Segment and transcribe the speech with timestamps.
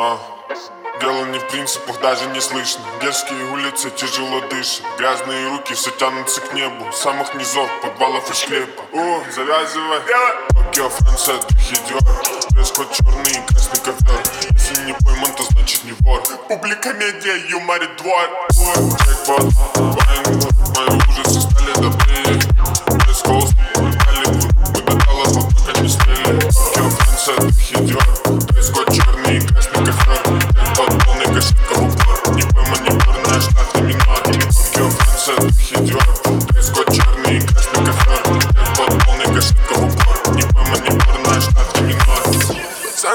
[0.00, 0.16] А,
[1.00, 2.84] дело не в принципах, даже не слышно.
[3.02, 4.84] Дерзкие улицы тяжело дышат.
[4.96, 6.86] Грязные руки все тянутся к небу.
[6.92, 8.84] Самых низов, подвалов и склепа.
[8.92, 9.98] О, завязывай.
[10.54, 12.02] Токио, Франция, духи Диор
[12.50, 14.22] Дресс-код черный и красный ковер.
[14.52, 16.22] Если не пойман, то значит не вор.
[16.46, 18.28] Публика медиа юморит двор.
[18.52, 20.40] Джекпот, вайн,
[20.76, 22.07] мои ужасы стали добрее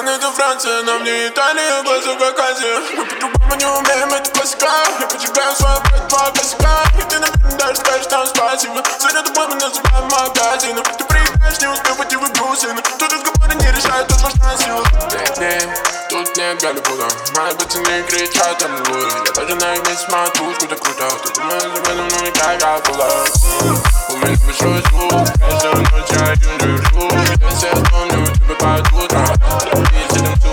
[0.03, 4.67] Пацаны, это Франция, нам не Италия, глаза как Азия Мы по-другому не умеем, это классика
[4.99, 9.47] Я поджигаю свой брат, два косяка И ты, наверное, даже скажешь нам спасибо Сегодня тобой
[9.47, 14.21] мы называем магазином Ты приезжаешь, не успев пойти в игрусину Тут разговоры не решают, тут
[14.21, 14.83] важна сила.
[15.39, 15.69] Нет,
[16.09, 21.09] тут нет Голливуда Мои пацаны кричат аллилуйя Я даже на их месте смотрю, круто круто.
[21.23, 23.09] Ты думаешь, за мной, ну и как я была
[24.09, 26.53] У меня большой звук, каждую ночь я один
[28.63, 29.41] Fire to a drop.
[29.91, 30.52] Listen to